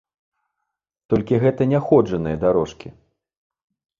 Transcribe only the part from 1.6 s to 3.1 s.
няходжаныя дарожкі.